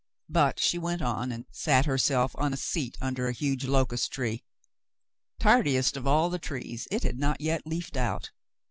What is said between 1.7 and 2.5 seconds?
herself